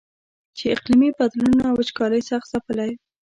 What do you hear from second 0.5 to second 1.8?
چې اقلیمي بدلونونو او